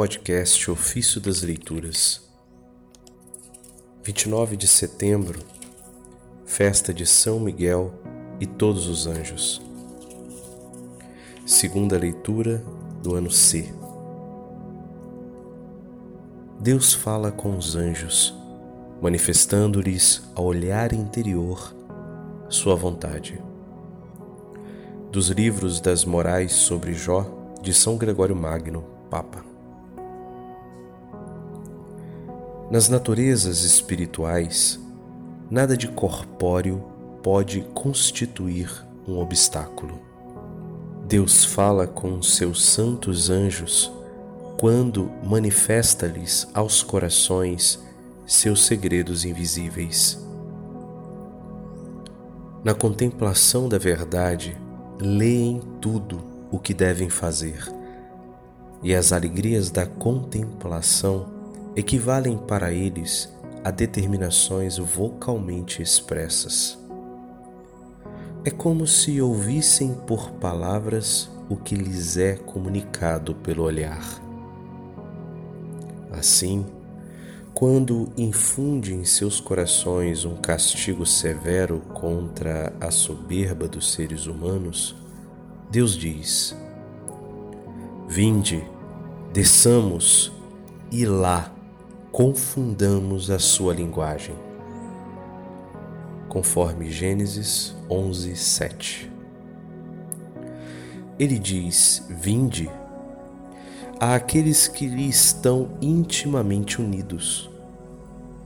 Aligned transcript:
podcast 0.00 0.70
Ofício 0.70 1.20
das 1.20 1.42
Leituras. 1.42 2.26
29 4.02 4.56
de 4.56 4.66
setembro, 4.66 5.40
festa 6.46 6.94
de 6.94 7.04
São 7.04 7.38
Miguel 7.38 7.92
e 8.40 8.46
todos 8.46 8.86
os 8.86 9.06
anjos. 9.06 9.60
Segunda 11.44 11.98
leitura 11.98 12.64
do 13.02 13.14
ano 13.14 13.30
C. 13.30 13.70
Deus 16.58 16.94
fala 16.94 17.30
com 17.30 17.54
os 17.54 17.76
anjos, 17.76 18.34
manifestando-lhes 19.02 20.22
ao 20.34 20.46
olhar 20.46 20.94
interior 20.94 21.76
sua 22.48 22.74
vontade. 22.74 23.38
Dos 25.12 25.28
livros 25.28 25.78
das 25.78 26.06
Morais 26.06 26.52
sobre 26.52 26.94
Jó, 26.94 27.26
de 27.60 27.74
São 27.74 27.98
Gregório 27.98 28.34
Magno, 28.34 28.82
Papa. 29.10 29.49
Nas 32.70 32.88
naturezas 32.88 33.64
espirituais, 33.64 34.78
nada 35.50 35.76
de 35.76 35.88
corpóreo 35.88 36.84
pode 37.20 37.62
constituir 37.74 38.70
um 39.08 39.18
obstáculo. 39.18 39.98
Deus 41.04 41.44
fala 41.44 41.88
com 41.88 42.22
seus 42.22 42.64
santos 42.64 43.28
anjos 43.28 43.90
quando 44.56 45.10
manifesta-lhes 45.24 46.46
aos 46.54 46.80
corações 46.80 47.82
seus 48.24 48.64
segredos 48.64 49.24
invisíveis. 49.24 50.24
Na 52.62 52.72
contemplação 52.72 53.68
da 53.68 53.78
verdade, 53.78 54.56
leem 55.00 55.60
tudo 55.80 56.22
o 56.52 56.58
que 56.60 56.72
devem 56.72 57.10
fazer, 57.10 57.64
e 58.80 58.94
as 58.94 59.12
alegrias 59.12 59.72
da 59.72 59.86
contemplação 59.86 61.39
equivalem 61.76 62.36
para 62.36 62.72
eles 62.72 63.32
a 63.62 63.70
determinações 63.70 64.78
vocalmente 64.78 65.82
expressas. 65.82 66.78
É 68.44 68.50
como 68.50 68.86
se 68.86 69.20
ouvissem 69.20 69.94
por 70.06 70.30
palavras 70.32 71.30
o 71.48 71.56
que 71.56 71.74
lhes 71.74 72.16
é 72.16 72.36
comunicado 72.36 73.34
pelo 73.34 73.64
olhar. 73.64 74.02
Assim, 76.10 76.64
quando 77.52 78.08
infunde 78.16 78.94
em 78.94 79.04
seus 79.04 79.40
corações 79.40 80.24
um 80.24 80.36
castigo 80.36 81.04
severo 81.04 81.80
contra 81.92 82.72
a 82.80 82.90
soberba 82.90 83.68
dos 83.68 83.92
seres 83.92 84.26
humanos, 84.26 84.96
Deus 85.70 85.94
diz: 85.94 86.56
Vinde, 88.08 88.64
desçamos 89.32 90.32
e 90.90 91.04
lá 91.04 91.52
confundamos 92.12 93.30
a 93.30 93.38
sua 93.38 93.72
linguagem. 93.72 94.34
Conforme 96.28 96.90
Gênesis 96.90 97.74
11, 97.88 98.36
7. 98.36 99.12
Ele 101.18 101.38
diz: 101.38 102.04
Vinde 102.08 102.70
àqueles 103.98 104.66
que 104.66 104.86
lhe 104.86 105.08
estão 105.08 105.76
intimamente 105.80 106.80
unidos, 106.80 107.50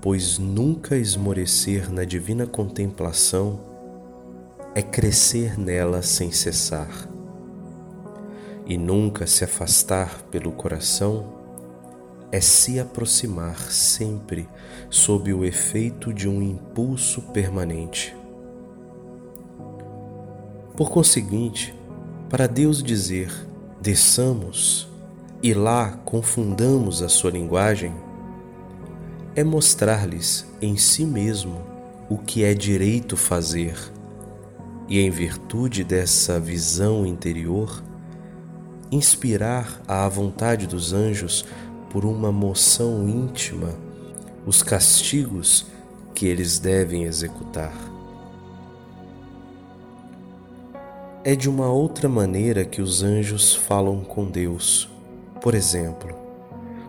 pois 0.00 0.38
nunca 0.38 0.96
esmorecer 0.96 1.90
na 1.90 2.04
divina 2.04 2.46
contemplação 2.46 3.60
é 4.74 4.82
crescer 4.82 5.58
nela 5.58 6.02
sem 6.02 6.32
cessar, 6.32 7.08
e 8.66 8.76
nunca 8.76 9.26
se 9.26 9.44
afastar 9.44 10.22
pelo 10.30 10.52
coração 10.52 11.43
é 12.34 12.40
se 12.40 12.80
aproximar 12.80 13.70
sempre 13.70 14.48
sob 14.90 15.32
o 15.32 15.44
efeito 15.44 16.12
de 16.12 16.28
um 16.28 16.42
impulso 16.42 17.22
permanente. 17.22 18.12
Por 20.76 20.90
conseguinte, 20.90 21.72
para 22.28 22.48
Deus 22.48 22.82
dizer 22.82 23.30
desçamos 23.80 24.88
e 25.44 25.54
lá 25.54 25.92
confundamos 26.04 27.02
a 27.02 27.08
sua 27.08 27.30
linguagem, 27.30 27.94
é 29.36 29.44
mostrar-lhes 29.44 30.44
em 30.60 30.76
si 30.76 31.06
mesmo 31.06 31.62
o 32.10 32.18
que 32.18 32.42
é 32.42 32.52
direito 32.52 33.16
fazer, 33.16 33.76
e 34.88 34.98
em 34.98 35.08
virtude 35.08 35.84
dessa 35.84 36.40
visão 36.40 37.06
interior, 37.06 37.80
inspirar 38.90 39.80
à 39.86 40.08
vontade 40.08 40.66
dos 40.66 40.92
anjos 40.92 41.44
por 41.94 42.04
uma 42.04 42.32
moção 42.32 43.08
íntima 43.08 43.72
os 44.44 44.64
castigos 44.64 45.64
que 46.12 46.26
eles 46.26 46.58
devem 46.58 47.04
executar. 47.04 47.72
É 51.22 51.36
de 51.36 51.48
uma 51.48 51.68
outra 51.68 52.08
maneira 52.08 52.64
que 52.64 52.82
os 52.82 53.04
anjos 53.04 53.54
falam 53.54 54.00
com 54.00 54.24
Deus. 54.24 54.90
Por 55.40 55.54
exemplo, 55.54 56.12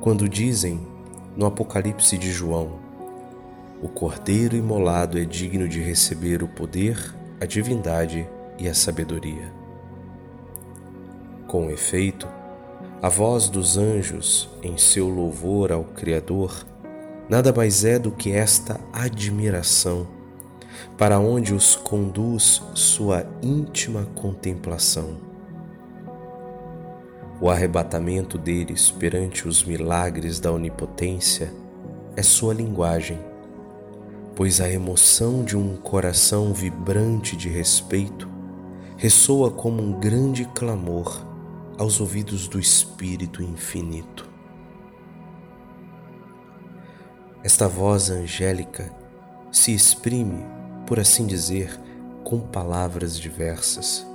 quando 0.00 0.26
dizem 0.26 0.80
no 1.36 1.44
Apocalipse 1.44 2.16
de 2.16 2.32
João: 2.32 2.78
O 3.82 3.88
cordeiro 3.88 4.56
imolado 4.56 5.18
é 5.18 5.26
digno 5.26 5.68
de 5.68 5.82
receber 5.82 6.42
o 6.42 6.48
poder, 6.48 7.14
a 7.38 7.44
divindade 7.44 8.26
e 8.58 8.66
a 8.66 8.72
sabedoria. 8.72 9.52
Com 11.46 11.68
efeito, 11.68 12.26
a 13.06 13.08
voz 13.08 13.48
dos 13.48 13.76
anjos 13.76 14.48
em 14.64 14.76
seu 14.76 15.08
louvor 15.08 15.70
ao 15.70 15.84
Criador 15.84 16.66
nada 17.28 17.52
mais 17.52 17.84
é 17.84 18.00
do 18.00 18.10
que 18.10 18.32
esta 18.32 18.80
admiração, 18.92 20.08
para 20.98 21.16
onde 21.20 21.54
os 21.54 21.76
conduz 21.76 22.60
sua 22.74 23.24
íntima 23.40 24.08
contemplação. 24.16 25.18
O 27.40 27.48
arrebatamento 27.48 28.36
deles 28.36 28.90
perante 28.90 29.46
os 29.46 29.62
milagres 29.62 30.40
da 30.40 30.50
onipotência 30.50 31.54
é 32.16 32.24
sua 32.24 32.52
linguagem, 32.52 33.20
pois 34.34 34.60
a 34.60 34.68
emoção 34.68 35.44
de 35.44 35.56
um 35.56 35.76
coração 35.76 36.52
vibrante 36.52 37.36
de 37.36 37.48
respeito 37.48 38.28
ressoa 38.96 39.48
como 39.48 39.80
um 39.80 39.92
grande 39.92 40.44
clamor 40.46 41.35
aos 41.78 42.00
ouvidos 42.00 42.48
do 42.48 42.58
Espírito 42.58 43.42
Infinito. 43.42 44.28
Esta 47.44 47.68
voz 47.68 48.10
angélica 48.10 48.90
se 49.52 49.72
exprime, 49.74 50.44
por 50.86 50.98
assim 50.98 51.26
dizer, 51.26 51.78
com 52.24 52.40
palavras 52.40 53.18
diversas. 53.18 54.06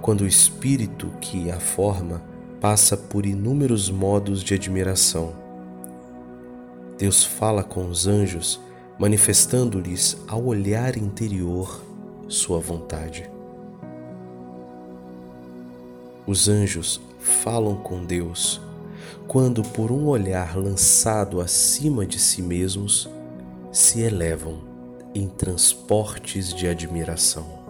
Quando 0.00 0.22
o 0.22 0.26
Espírito 0.26 1.10
que 1.20 1.50
a 1.50 1.58
forma 1.58 2.22
passa 2.60 2.96
por 2.96 3.26
inúmeros 3.26 3.88
modos 3.90 4.42
de 4.42 4.54
admiração, 4.54 5.34
Deus 6.98 7.24
fala 7.24 7.64
com 7.64 7.88
os 7.88 8.06
anjos, 8.06 8.60
manifestando-lhes 8.98 10.16
ao 10.28 10.44
olhar 10.44 10.96
interior 10.96 11.82
sua 12.28 12.60
vontade. 12.60 13.31
Os 16.26 16.48
anjos 16.48 17.00
falam 17.18 17.76
com 17.76 18.04
Deus 18.04 18.60
quando, 19.26 19.62
por 19.62 19.90
um 19.90 20.06
olhar 20.06 20.56
lançado 20.56 21.40
acima 21.40 22.04
de 22.04 22.18
si 22.18 22.42
mesmos, 22.42 23.08
se 23.72 24.00
elevam 24.00 24.60
em 25.14 25.28
transportes 25.28 26.52
de 26.52 26.68
admiração. 26.68 27.61